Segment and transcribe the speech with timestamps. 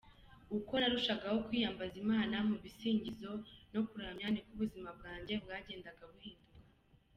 [0.57, 3.31] Uko narushagaho kwiyambaza Imana mu bisingizo
[3.73, 6.59] no kuramya niko ubuzima bwanjye bwagendaga buhinduka.